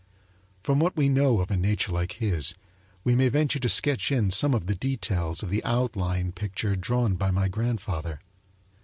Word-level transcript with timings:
From 0.63 0.79
what 0.79 0.97
we 0.97 1.09
know 1.09 1.41
of 1.41 1.51
a 1.51 1.55
nature 1.55 1.91
like 1.91 2.13
his 2.13 2.55
we 3.03 3.15
may 3.15 3.29
venture 3.29 3.59
to 3.59 3.69
sketch 3.69 4.11
in 4.11 4.31
some 4.31 4.55
of 4.55 4.65
the 4.65 4.73
details 4.73 5.43
of 5.43 5.51
the 5.51 5.63
outline 5.63 6.31
picture 6.31 6.75
drawn 6.75 7.13
by 7.13 7.29
my 7.29 7.47
grandfather. 7.47 8.19